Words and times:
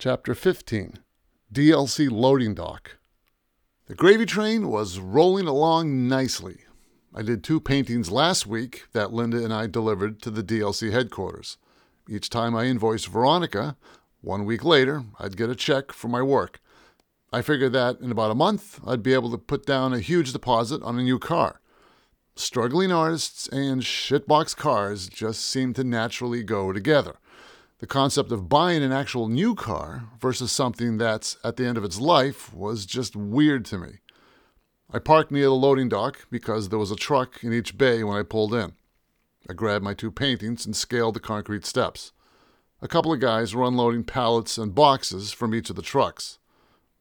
Chapter 0.00 0.36
15 0.36 1.00
DLC 1.52 2.08
Loading 2.08 2.54
Dock. 2.54 2.98
The 3.86 3.96
gravy 3.96 4.26
train 4.26 4.68
was 4.68 5.00
rolling 5.00 5.48
along 5.48 6.06
nicely. 6.06 6.58
I 7.12 7.22
did 7.22 7.42
two 7.42 7.58
paintings 7.58 8.08
last 8.08 8.46
week 8.46 8.84
that 8.92 9.12
Linda 9.12 9.42
and 9.42 9.52
I 9.52 9.66
delivered 9.66 10.22
to 10.22 10.30
the 10.30 10.44
DLC 10.44 10.92
headquarters. 10.92 11.56
Each 12.08 12.30
time 12.30 12.54
I 12.54 12.66
invoiced 12.66 13.08
Veronica, 13.08 13.76
one 14.20 14.44
week 14.44 14.64
later, 14.64 15.02
I'd 15.18 15.36
get 15.36 15.50
a 15.50 15.56
check 15.56 15.90
for 15.90 16.06
my 16.06 16.22
work. 16.22 16.60
I 17.32 17.42
figured 17.42 17.72
that 17.72 17.98
in 17.98 18.12
about 18.12 18.30
a 18.30 18.36
month, 18.36 18.78
I'd 18.86 19.02
be 19.02 19.14
able 19.14 19.32
to 19.32 19.36
put 19.36 19.66
down 19.66 19.92
a 19.92 19.98
huge 19.98 20.32
deposit 20.32 20.80
on 20.84 20.96
a 20.96 21.02
new 21.02 21.18
car. 21.18 21.60
Struggling 22.36 22.92
artists 22.92 23.48
and 23.48 23.82
shitbox 23.82 24.54
cars 24.56 25.08
just 25.08 25.44
seem 25.44 25.74
to 25.74 25.82
naturally 25.82 26.44
go 26.44 26.72
together 26.72 27.16
the 27.78 27.86
concept 27.86 28.32
of 28.32 28.48
buying 28.48 28.82
an 28.82 28.90
actual 28.90 29.28
new 29.28 29.54
car 29.54 30.04
versus 30.20 30.50
something 30.50 30.98
that's 30.98 31.36
at 31.44 31.56
the 31.56 31.64
end 31.64 31.78
of 31.78 31.84
its 31.84 32.00
life 32.00 32.52
was 32.52 32.84
just 32.84 33.14
weird 33.14 33.64
to 33.66 33.78
me. 33.78 33.98
I 34.92 34.98
parked 34.98 35.30
near 35.30 35.44
the 35.44 35.52
loading 35.52 35.88
dock 35.88 36.26
because 36.30 36.68
there 36.68 36.78
was 36.78 36.90
a 36.90 36.96
truck 36.96 37.44
in 37.44 37.52
each 37.52 37.78
bay 37.78 38.02
when 38.02 38.16
I 38.16 38.22
pulled 38.22 38.52
in. 38.52 38.72
I 39.48 39.52
grabbed 39.52 39.84
my 39.84 39.94
two 39.94 40.10
paintings 40.10 40.66
and 40.66 40.74
scaled 40.74 41.14
the 41.14 41.20
concrete 41.20 41.64
steps. 41.64 42.12
A 42.82 42.88
couple 42.88 43.12
of 43.12 43.20
guys 43.20 43.54
were 43.54 43.64
unloading 43.64 44.04
pallets 44.04 44.58
and 44.58 44.74
boxes 44.74 45.32
from 45.32 45.54
each 45.54 45.70
of 45.70 45.76
the 45.76 45.82
trucks. 45.82 46.38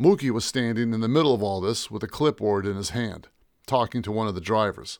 Mookie 0.00 0.30
was 0.30 0.44
standing 0.44 0.94
in 0.94 1.00
the 1.00 1.08
middle 1.08 1.34
of 1.34 1.42
all 1.42 1.60
this 1.60 1.90
with 1.90 2.02
a 2.02 2.08
clipboard 2.08 2.66
in 2.66 2.76
his 2.76 2.90
hand, 2.90 3.28
talking 3.66 4.00
to 4.02 4.12
one 4.12 4.26
of 4.26 4.34
the 4.34 4.40
drivers. 4.40 4.98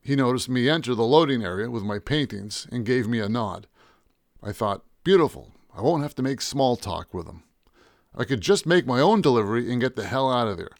He 0.00 0.16
noticed 0.16 0.48
me 0.48 0.68
enter 0.68 0.94
the 0.94 1.04
loading 1.04 1.42
area 1.42 1.70
with 1.70 1.82
my 1.82 1.98
paintings 1.98 2.66
and 2.72 2.86
gave 2.86 3.06
me 3.06 3.20
a 3.20 3.28
nod. 3.28 3.66
I 4.42 4.52
thought, 4.52 4.82
Beautiful. 5.04 5.52
I 5.76 5.82
won't 5.82 6.02
have 6.02 6.14
to 6.14 6.22
make 6.22 6.40
small 6.40 6.76
talk 6.76 7.12
with 7.12 7.26
him. 7.26 7.42
I 8.16 8.24
could 8.24 8.40
just 8.40 8.64
make 8.64 8.86
my 8.86 9.00
own 9.00 9.20
delivery 9.20 9.70
and 9.70 9.78
get 9.80 9.96
the 9.96 10.06
hell 10.06 10.32
out 10.32 10.48
of 10.48 10.56
there. 10.56 10.70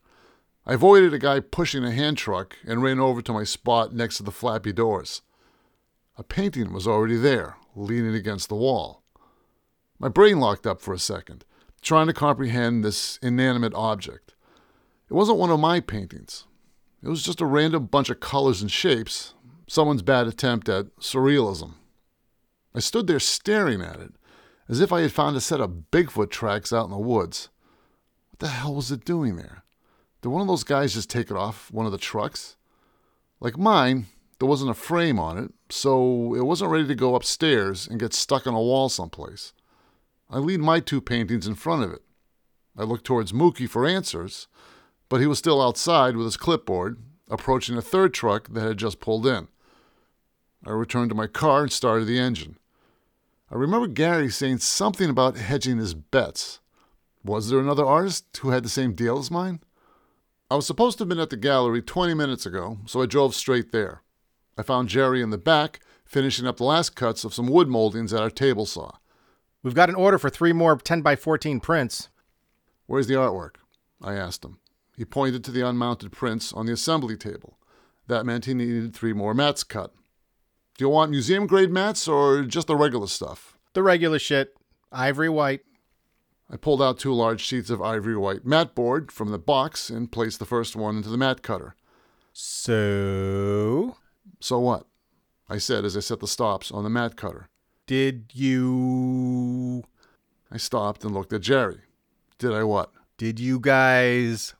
I 0.65 0.73
avoided 0.73 1.13
a 1.13 1.19
guy 1.19 1.41
pushing 1.41 1.85
a 1.85 1.91
hand 1.91 2.17
truck 2.17 2.57
and 2.67 2.83
ran 2.83 2.99
over 2.99 3.21
to 3.21 3.33
my 3.35 3.45
spot 3.45 3.93
next 3.93 4.17
to 4.17 4.23
the 4.23 4.31
flappy 4.31 4.73
doors. 4.73 5.21
A 6.17 6.23
painting 6.23 6.73
was 6.73 6.89
already 6.89 7.17
there, 7.17 7.57
leaning 7.77 8.15
against 8.15 8.49
the 8.49 8.55
wall. 8.55 9.03
My 9.99 10.09
brain 10.09 10.41
locked 10.41 10.67
up 10.67 10.81
for 10.81 10.95
a 10.95 10.99
second, 10.99 11.45
trying 11.83 12.07
to 12.07 12.15
comprehend 12.15 12.83
this 12.83 13.19
inanimate 13.21 13.75
object. 13.75 14.35
It 15.11 15.13
wasn't 15.13 15.39
one 15.39 15.51
of 15.51 15.61
my 15.61 15.81
paintings. 15.81 16.47
It 17.03 17.11
was 17.11 17.23
just 17.23 17.43
a 17.43 17.47
random 17.47 17.87
bunch 17.87 18.09
of 18.09 18.21
colors 18.21 18.63
and 18.63 18.71
shapes, 18.71 19.35
someone's 19.69 20.01
bad 20.01 20.27
attempt 20.27 20.71
at 20.71 20.97
surrealism. 20.97 21.75
I 22.75 22.81
stood 22.81 23.07
there 23.07 23.21
staring 23.21 23.83
at 23.83 24.01
it, 24.01 24.15
as 24.69 24.81
if 24.81 24.93
I 24.93 25.03
had 25.03 25.13
found 25.13 25.37
a 25.37 25.41
set 25.41 25.61
of 25.61 25.91
Bigfoot 25.93 26.31
tracks 26.31 26.73
out 26.73 26.87
in 26.87 26.91
the 26.91 26.99
woods. 26.99 27.49
What 28.31 28.41
the 28.41 28.49
hell 28.49 28.75
was 28.75 28.91
it 28.91 29.05
doing 29.05 29.37
there? 29.37 29.63
Did 30.23 30.31
one 30.31 30.43
of 30.43 30.49
those 30.49 30.65
guys 30.65 30.95
just 30.95 31.11
take 31.11 31.31
it 31.31 31.37
off 31.37 31.71
one 31.71 31.87
of 31.87 31.93
the 31.93 31.99
trucks? 31.99 32.57
Like 33.41 33.57
mine, 33.57 34.07
there 34.39 34.49
wasn't 34.49 34.71
a 34.71 34.75
frame 34.75 35.21
on 35.21 35.39
it, 35.39 35.53
so 35.71 36.35
it 36.35 36.45
wasn't 36.45 36.71
ready 36.71 36.89
to 36.89 36.95
go 36.95 37.15
upstairs 37.15 37.87
and 37.87 38.01
get 38.01 38.13
stuck 38.13 38.47
on 38.47 38.55
a 38.55 38.61
wall 38.61 38.89
someplace. 38.89 39.53
I 40.29 40.39
leaned 40.39 40.63
my 40.63 40.81
two 40.81 41.01
paintings 41.01 41.47
in 41.47 41.55
front 41.55 41.85
of 41.85 41.93
it. 41.93 42.03
I 42.77 42.83
looked 42.83 43.05
towards 43.05 43.33
Mookie 43.33 43.69
for 43.69 43.87
answers, 43.87 44.49
but 45.09 45.21
he 45.21 45.27
was 45.29 45.39
still 45.39 45.63
outside 45.63 46.17
with 46.17 46.25
his 46.25 46.37
clipboard, 46.37 46.99
approaching 47.31 47.77
a 47.77 47.83
third 47.83 48.13
truck 48.13 48.49
that 48.49 48.63
had 48.63 48.79
just 48.79 48.99
pulled 48.99 49.27
in. 49.27 49.47
I 50.67 50.71
returned 50.71 51.11
to 51.11 51.15
my 51.15 51.29
car 51.29 51.63
and 51.63 51.73
started 51.73 52.07
the 52.07 52.19
engine. 52.19 52.57
I 53.55 53.57
remember 53.57 53.87
Gary 53.87 54.31
saying 54.31 54.59
something 54.59 55.09
about 55.09 55.37
hedging 55.37 55.79
his 55.79 55.95
bets. 55.95 56.59
Was 57.25 57.49
there 57.49 57.61
another 57.61 57.87
artist 57.87 58.37
who 58.39 58.51
had 58.51 58.65
the 58.65 58.69
same 58.69 58.95
deal 58.95 59.17
as 59.17 59.31
mine? 59.31 59.61
I 60.51 60.57
was 60.57 60.67
supposed 60.67 60.99
to 60.99 61.03
have 61.03 61.09
been 61.09 61.21
at 61.21 61.31
the 61.31 61.37
gallery 61.37 61.81
20 61.81 62.15
minutes 62.15 62.47
ago, 62.47 62.79
so 62.85 63.01
I 63.01 63.07
drove 63.07 63.33
straight 63.33 63.71
there. 63.71 64.03
I 64.59 64.63
found 64.65 64.89
Jerry 64.89 65.23
in 65.23 65.31
the 65.31 65.39
back, 65.39 65.79
finishing 66.05 66.49
up 66.49 66.57
the 66.57 66.65
last 66.65 66.97
cuts 66.97 67.23
of 67.23 67.33
some 67.33 67.47
wood 67.47 67.69
moldings 67.69 68.13
at 68.13 68.21
our 68.21 68.29
table 68.29 68.67
saw. 68.67 68.91
We've 69.63 69.73
got 69.73 69.89
an 69.89 69.95
order 69.95 70.19
for 70.19 70.31
three 70.31 70.53
more 70.53 70.77
10 70.77 71.03
by 71.03 71.15
14 71.15 71.61
prints. 71.61 72.09
Where's 72.87 73.07
the 73.07 73.15
artwork? 73.15 73.55
I 74.03 74.15
asked 74.15 74.45
him. 74.45 74.59
He 74.97 75.05
pointed 75.05 75.45
to 75.45 75.53
the 75.53 75.67
unmounted 75.67 76.11
prints 76.11 76.53
on 76.53 76.67
the 76.67 76.73
assembly 76.73 77.17
table. 77.17 77.57
That 78.09 78.27
meant 78.27 78.47
he 78.47 78.55
needed 78.55 78.95
three 78.95 79.13
more 79.13 79.33
mats 79.33 79.63
cut. 79.63 79.95
Do 80.77 80.85
you 80.85 80.89
want 80.89 81.13
museum 81.13 81.47
grade 81.47 81.71
mats 81.71 82.09
or 82.09 82.43
just 82.43 82.67
the 82.67 82.75
regular 82.75 83.07
stuff? 83.07 83.57
The 83.75 83.83
regular 83.83 84.19
shit. 84.19 84.57
Ivory 84.91 85.29
white. 85.29 85.61
I 86.51 86.57
pulled 86.57 86.83
out 86.83 86.99
two 86.99 87.15
large 87.15 87.41
sheets 87.41 87.71
of 87.71 87.81
ivory 87.81 88.17
white 88.17 88.45
mat 88.45 88.75
board 88.75 89.13
from 89.13 89.31
the 89.31 89.39
box 89.39 89.89
and 89.89 90.11
placed 90.11 90.41
the 90.41 90.45
first 90.45 90.75
one 90.75 90.97
into 90.97 91.09
the 91.09 91.17
mat 91.17 91.43
cutter. 91.43 91.77
So. 92.33 93.97
So 94.41 94.59
what? 94.59 94.87
I 95.49 95.59
said 95.59 95.85
as 95.85 95.97
I 95.97 96.01
set 96.01 96.19
the 96.19 96.27
stops 96.27 96.73
on 96.73 96.83
the 96.83 96.91
mat 96.91 97.17
cutter. 97.17 97.49
Did 97.87 98.31
you. 98.33 99.85
I 100.51 100.57
stopped 100.57 101.05
and 101.05 101.15
looked 101.15 101.33
at 101.33 101.43
Jerry. 101.43 101.83
Did 102.39 102.53
I 102.53 102.65
what? 102.65 102.91
Did 103.17 103.39
you 103.39 103.61
guys. 103.61 104.55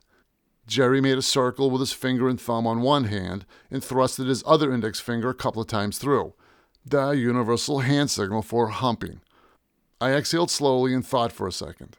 Jerry 0.67 0.99
made 0.99 1.17
a 1.17 1.21
circle 1.21 1.69
with 1.69 1.79
his 1.79 1.93
finger 1.93 2.27
and 2.27 2.39
thumb 2.39 2.65
on 2.65 2.81
one 2.81 3.05
hand 3.05 3.45
and 3.69 3.81
thrusted 3.81 4.27
his 4.27 4.43
other 4.45 4.73
index 4.73 4.99
finger 4.99 5.29
a 5.29 5.35
couple 5.35 5.61
of 5.61 5.67
times 5.67 5.97
through. 5.97 6.33
The 6.85 7.11
universal 7.11 7.79
hand 7.79 8.09
signal 8.11 8.41
for 8.41 8.67
humping. 8.67 9.21
I 10.01 10.11
exhaled 10.11 10.51
slowly 10.51 10.93
and 10.93 11.05
thought 11.05 11.31
for 11.31 11.47
a 11.47 11.51
second. 11.51 11.97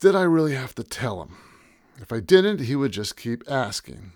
Did 0.00 0.14
I 0.14 0.22
really 0.22 0.54
have 0.54 0.74
to 0.76 0.82
tell 0.82 1.22
him? 1.22 1.36
If 2.00 2.12
I 2.12 2.20
didn't, 2.20 2.60
he 2.60 2.76
would 2.76 2.92
just 2.92 3.16
keep 3.16 3.42
asking. 3.50 4.12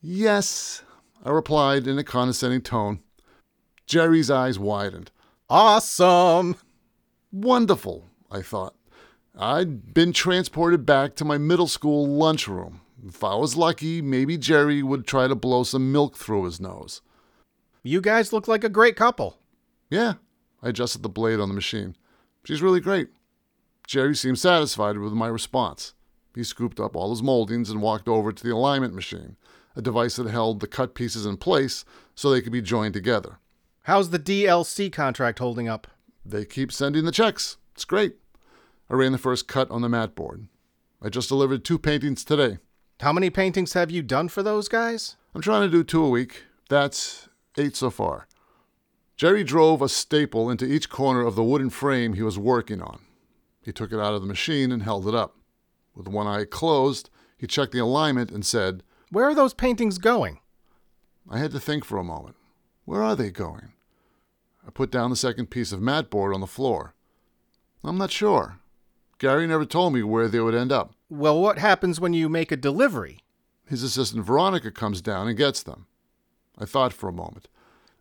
Yes, 0.00 0.82
I 1.24 1.30
replied 1.30 1.86
in 1.86 1.98
a 1.98 2.04
condescending 2.04 2.62
tone. 2.62 3.00
Jerry's 3.86 4.30
eyes 4.30 4.58
widened. 4.58 5.10
Awesome! 5.48 6.56
Wonderful, 7.32 8.04
I 8.30 8.42
thought. 8.42 8.74
I'd 9.38 9.92
been 9.92 10.14
transported 10.14 10.86
back 10.86 11.14
to 11.16 11.24
my 11.24 11.36
middle 11.36 11.66
school 11.66 12.06
lunchroom. 12.06 12.80
If 13.06 13.22
I 13.22 13.34
was 13.34 13.54
lucky, 13.54 14.00
maybe 14.00 14.38
Jerry 14.38 14.82
would 14.82 15.06
try 15.06 15.28
to 15.28 15.34
blow 15.34 15.62
some 15.62 15.92
milk 15.92 16.16
through 16.16 16.44
his 16.44 16.58
nose. 16.58 17.02
You 17.82 18.00
guys 18.00 18.32
look 18.32 18.48
like 18.48 18.64
a 18.64 18.70
great 18.70 18.96
couple. 18.96 19.38
Yeah, 19.90 20.14
I 20.62 20.70
adjusted 20.70 21.02
the 21.02 21.10
blade 21.10 21.38
on 21.38 21.48
the 21.48 21.54
machine. 21.54 21.96
She's 22.44 22.62
really 22.62 22.80
great. 22.80 23.08
Jerry 23.86 24.16
seemed 24.16 24.38
satisfied 24.38 24.96
with 24.96 25.12
my 25.12 25.28
response. 25.28 25.92
He 26.34 26.42
scooped 26.42 26.80
up 26.80 26.96
all 26.96 27.10
his 27.10 27.22
moldings 27.22 27.68
and 27.68 27.82
walked 27.82 28.08
over 28.08 28.32
to 28.32 28.42
the 28.42 28.54
alignment 28.54 28.94
machine, 28.94 29.36
a 29.76 29.82
device 29.82 30.16
that 30.16 30.28
held 30.28 30.60
the 30.60 30.66
cut 30.66 30.94
pieces 30.94 31.26
in 31.26 31.36
place 31.36 31.84
so 32.14 32.30
they 32.30 32.40
could 32.40 32.52
be 32.52 32.62
joined 32.62 32.94
together. 32.94 33.38
How's 33.82 34.10
the 34.10 34.18
DLC 34.18 34.90
contract 34.90 35.38
holding 35.38 35.68
up? 35.68 35.86
They 36.24 36.46
keep 36.46 36.72
sending 36.72 37.04
the 37.04 37.12
checks. 37.12 37.58
It's 37.74 37.84
great. 37.84 38.16
I 38.88 38.94
ran 38.94 39.12
the 39.12 39.18
first 39.18 39.48
cut 39.48 39.70
on 39.70 39.82
the 39.82 39.88
mat 39.88 40.14
board. 40.14 40.46
I 41.02 41.08
just 41.08 41.28
delivered 41.28 41.64
two 41.64 41.78
paintings 41.78 42.24
today. 42.24 42.58
How 43.00 43.12
many 43.12 43.30
paintings 43.30 43.72
have 43.74 43.90
you 43.90 44.02
done 44.02 44.28
for 44.28 44.42
those 44.42 44.68
guys? 44.68 45.16
I'm 45.34 45.42
trying 45.42 45.62
to 45.62 45.70
do 45.70 45.84
two 45.84 46.04
a 46.04 46.08
week. 46.08 46.44
That's 46.68 47.28
eight 47.58 47.76
so 47.76 47.90
far. 47.90 48.26
Jerry 49.16 49.44
drove 49.44 49.82
a 49.82 49.88
staple 49.88 50.50
into 50.50 50.64
each 50.64 50.88
corner 50.88 51.22
of 51.22 51.34
the 51.34 51.42
wooden 51.42 51.70
frame 51.70 52.12
he 52.12 52.22
was 52.22 52.38
working 52.38 52.80
on. 52.80 53.00
He 53.62 53.72
took 53.72 53.92
it 53.92 53.98
out 53.98 54.14
of 54.14 54.20
the 54.20 54.28
machine 54.28 54.70
and 54.70 54.82
held 54.82 55.08
it 55.08 55.14
up. 55.14 55.36
With 55.94 56.06
one 56.06 56.26
eye 56.26 56.44
closed, 56.44 57.10
he 57.36 57.46
checked 57.46 57.72
the 57.72 57.78
alignment 57.80 58.30
and 58.30 58.46
said, 58.46 58.82
Where 59.10 59.24
are 59.24 59.34
those 59.34 59.54
paintings 59.54 59.98
going? 59.98 60.38
I 61.28 61.38
had 61.38 61.50
to 61.52 61.60
think 61.60 61.84
for 61.84 61.98
a 61.98 62.04
moment. 62.04 62.36
Where 62.84 63.02
are 63.02 63.16
they 63.16 63.30
going? 63.30 63.72
I 64.66 64.70
put 64.70 64.90
down 64.90 65.10
the 65.10 65.16
second 65.16 65.46
piece 65.46 65.72
of 65.72 65.82
mat 65.82 66.08
board 66.10 66.34
on 66.34 66.40
the 66.40 66.46
floor. 66.46 66.94
I'm 67.82 67.98
not 67.98 68.10
sure. 68.10 68.60
Gary 69.18 69.46
never 69.46 69.64
told 69.64 69.94
me 69.94 70.02
where 70.02 70.28
they 70.28 70.40
would 70.40 70.54
end 70.54 70.72
up. 70.72 70.94
Well, 71.08 71.40
what 71.40 71.58
happens 71.58 72.00
when 72.00 72.12
you 72.12 72.28
make 72.28 72.52
a 72.52 72.56
delivery? 72.56 73.20
His 73.66 73.82
assistant 73.82 74.24
Veronica 74.24 74.70
comes 74.70 75.00
down 75.00 75.28
and 75.28 75.36
gets 75.36 75.62
them. 75.62 75.86
I 76.58 76.64
thought 76.64 76.92
for 76.92 77.08
a 77.08 77.12
moment. 77.12 77.48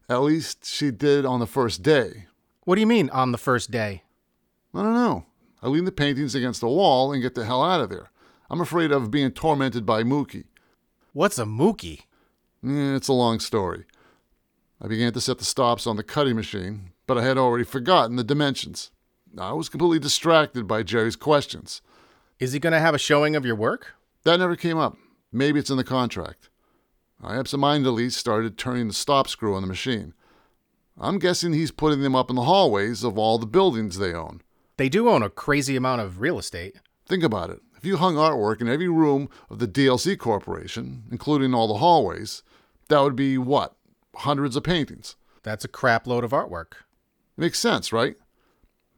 At 0.10 0.22
least 0.22 0.66
she 0.66 0.92
did 0.92 1.26
on 1.26 1.40
the 1.40 1.48
first 1.48 1.82
day. 1.82 2.28
What 2.64 2.76
do 2.76 2.82
you 2.82 2.88
mean, 2.88 3.10
on 3.10 3.32
the 3.32 3.38
first 3.38 3.72
day? 3.72 4.04
I 4.74 4.84
don't 4.84 4.94
know. 4.94 5.26
I 5.62 5.68
lean 5.68 5.86
the 5.86 5.92
paintings 5.92 6.36
against 6.36 6.62
the 6.62 6.68
wall 6.68 7.12
and 7.12 7.22
get 7.22 7.34
the 7.34 7.46
hell 7.46 7.64
out 7.64 7.82
of 7.82 7.90
there. 7.90 8.12
I'm 8.50 8.62
afraid 8.62 8.92
of 8.92 9.10
being 9.10 9.32
tormented 9.32 9.86
by 9.86 10.04
Mookie. 10.04 10.46
What's 11.14 11.40
a 11.40 11.46
Mookie? 11.46 12.02
Eh, 12.64 12.96
it's 12.96 13.08
a 13.08 13.14
long 13.14 13.40
story. 13.40 13.86
I 14.82 14.88
began 14.88 15.14
to 15.14 15.22
set 15.22 15.38
the 15.40 15.46
stops 15.46 15.88
on 15.88 15.96
the 15.96 16.04
cutting 16.04 16.36
machine, 16.36 16.92
but 17.08 17.18
I 17.18 17.24
had 17.24 17.38
already 17.38 17.64
forgotten 17.64 18.18
the 18.18 18.24
dimensions. 18.24 18.92
I 19.38 19.52
was 19.54 19.70
completely 19.70 20.00
distracted 20.00 20.66
by 20.66 20.84
Jerry's 20.84 21.16
questions. 21.16 21.82
Is 22.40 22.54
he 22.54 22.60
going 22.60 22.74
to 22.74 22.80
have 22.80 22.96
a 22.96 23.00
showing 23.00 23.36
of 23.36 23.46
your 23.46 23.56
work? 23.56 23.94
That 24.24 24.40
never 24.40 24.56
came 24.56 24.78
up. 24.78 24.98
Maybe 25.32 25.60
it's 25.60 25.70
in 25.70 25.78
the 25.78 25.84
contract. 25.84 26.50
I 27.22 27.36
absentmindedly 27.38 28.10
started 28.12 28.58
turning 28.58 28.88
the 28.88 28.94
stop 28.94 29.28
screw 29.28 29.56
on 29.56 29.62
the 29.62 29.68
machine. 29.68 30.14
I'm 30.98 31.20
guessing 31.20 31.52
he's 31.52 31.72
putting 31.72 32.02
them 32.02 32.16
up 32.16 32.30
in 32.30 32.36
the 32.36 32.44
hallways 32.44 33.04
of 33.04 33.18
all 33.18 33.38
the 33.38 33.46
buildings 33.46 33.98
they 33.98 34.14
own. 34.14 34.42
They 34.78 34.90
do 34.90 35.10
own 35.10 35.24
a 35.24 35.30
crazy 35.30 35.76
amount 35.76 36.02
of 36.02 36.22
real 36.22 36.40
estate. 36.40 36.78
Think 37.06 37.24
about 37.24 37.50
it. 37.50 37.60
If 37.78 37.86
you 37.86 37.98
hung 37.98 38.16
artwork 38.16 38.62
in 38.62 38.70
every 38.70 38.88
room 38.88 39.30
of 39.50 39.60
the 39.60 39.68
DLC 39.68 40.18
Corporation, 40.18 41.04
including 41.12 41.54
all 41.54 41.68
the 41.68 41.76
hallways, 41.76 42.44
that 42.88 43.02
would 43.02 43.16
be 43.16 43.38
what? 43.38 43.76
Hundreds 44.16 44.56
of 44.56 44.64
paintings. 44.64 45.16
That's 45.44 45.66
a 45.66 45.70
crap 45.70 46.08
load 46.08 46.24
of 46.24 46.32
artwork. 46.32 46.72
It 47.38 47.42
Makes 47.42 47.60
sense, 47.60 47.92
right? 47.92 48.16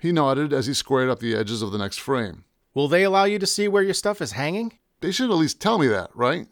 He 0.02 0.12
nodded 0.12 0.54
as 0.54 0.68
he 0.68 0.74
squared 0.74 1.10
up 1.10 1.20
the 1.20 1.36
edges 1.36 1.62
of 1.62 1.72
the 1.72 1.78
next 1.78 2.00
frame. 2.00 2.44
Will 2.74 2.88
they 2.88 3.04
allow 3.04 3.24
you 3.24 3.40
to 3.40 3.48
see 3.48 3.68
where 3.68 3.84
your 3.84 3.94
stuff 3.94 4.22
is 4.22 4.34
hanging? 4.34 4.78
They 5.02 5.12
should 5.12 5.30
at 5.30 5.38
least 5.38 5.60
tell 5.60 5.78
me 5.80 5.88
that, 5.88 6.10
right? 6.14 6.48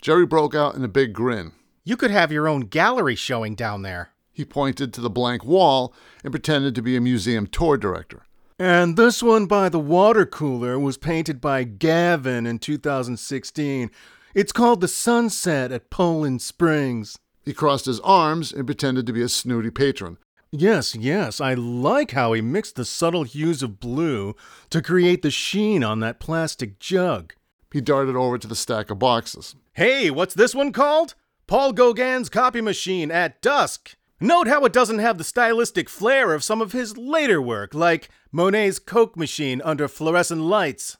Jerry 0.00 0.26
broke 0.26 0.54
out 0.54 0.74
in 0.74 0.84
a 0.84 0.88
big 0.88 1.12
grin. 1.12 1.52
You 1.84 1.96
could 1.96 2.10
have 2.10 2.32
your 2.32 2.48
own 2.48 2.62
gallery 2.62 3.14
showing 3.14 3.54
down 3.54 3.82
there. 3.82 4.10
He 4.32 4.44
pointed 4.44 4.92
to 4.94 5.00
the 5.00 5.10
blank 5.10 5.44
wall 5.44 5.94
and 6.24 6.32
pretended 6.32 6.74
to 6.74 6.82
be 6.82 6.96
a 6.96 7.00
museum 7.00 7.46
tour 7.46 7.76
director. 7.76 8.24
And 8.58 8.96
this 8.96 9.22
one 9.22 9.46
by 9.46 9.68
the 9.68 9.78
water 9.78 10.26
cooler 10.26 10.78
was 10.78 10.96
painted 10.96 11.40
by 11.40 11.64
Gavin 11.64 12.46
in 12.46 12.58
2016. 12.58 13.90
It's 14.34 14.52
called 14.52 14.80
The 14.80 14.88
Sunset 14.88 15.72
at 15.72 15.90
Poland 15.90 16.42
Springs. 16.42 17.18
He 17.44 17.52
crossed 17.52 17.86
his 17.86 18.00
arms 18.00 18.52
and 18.52 18.66
pretended 18.66 19.06
to 19.06 19.12
be 19.12 19.22
a 19.22 19.28
snooty 19.28 19.70
patron. 19.70 20.18
Yes, 20.54 20.94
yes, 20.94 21.40
I 21.40 21.54
like 21.54 22.10
how 22.10 22.34
he 22.34 22.42
mixed 22.42 22.76
the 22.76 22.84
subtle 22.84 23.22
hues 23.22 23.62
of 23.62 23.80
blue 23.80 24.36
to 24.68 24.82
create 24.82 25.22
the 25.22 25.30
sheen 25.30 25.82
on 25.82 26.00
that 26.00 26.20
plastic 26.20 26.78
jug. 26.78 27.32
He 27.72 27.80
darted 27.80 28.16
over 28.16 28.36
to 28.36 28.46
the 28.46 28.54
stack 28.54 28.90
of 28.90 28.98
boxes. 28.98 29.56
Hey, 29.72 30.10
what's 30.10 30.34
this 30.34 30.54
one 30.54 30.70
called? 30.70 31.14
Paul 31.46 31.72
Gauguin's 31.72 32.28
Copy 32.28 32.60
Machine 32.60 33.10
at 33.10 33.40
Dusk. 33.40 33.96
Note 34.20 34.46
how 34.46 34.62
it 34.66 34.74
doesn't 34.74 34.98
have 34.98 35.16
the 35.16 35.24
stylistic 35.24 35.88
flair 35.88 36.34
of 36.34 36.44
some 36.44 36.60
of 36.60 36.72
his 36.72 36.98
later 36.98 37.40
work, 37.40 37.72
like 37.72 38.10
Monet's 38.30 38.78
Coke 38.78 39.16
Machine 39.16 39.62
under 39.64 39.88
fluorescent 39.88 40.42
lights. 40.42 40.98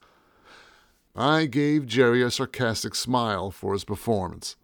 I 1.14 1.44
gave 1.44 1.84
Jerry 1.84 2.22
a 2.22 2.31
sarcastic 2.31 2.94
smile 2.94 3.50
for 3.50 3.75
his 3.75 3.84
performance. 3.84 4.56